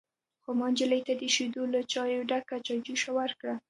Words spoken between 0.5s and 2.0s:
ما نجلۍ ته د شيدو له